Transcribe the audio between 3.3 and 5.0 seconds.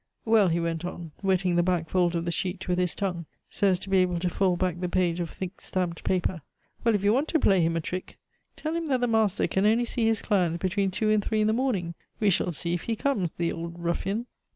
so as to be able to fold back the